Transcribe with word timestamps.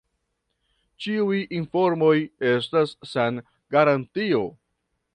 Ĉiuj 1.05 1.41
informoj 1.59 2.15
estas 2.55 2.97
sen 3.13 3.41
garantio. 3.77 4.47